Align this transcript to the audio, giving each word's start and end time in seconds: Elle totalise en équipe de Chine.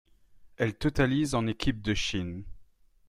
Elle 0.57 0.73
totalise 0.79 1.35
en 1.35 1.45
équipe 1.45 1.83
de 1.83 1.93
Chine. 1.93 2.43